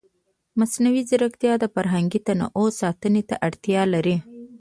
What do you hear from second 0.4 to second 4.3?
مصنوعي ځیرکتیا د فرهنګي تنوع ساتنې ته اړتیا لري.